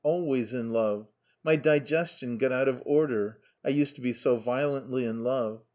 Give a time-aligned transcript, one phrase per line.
[0.03, 1.09] Always in love.
[1.43, 5.61] My digestion got out of order, I used to be so violently in love.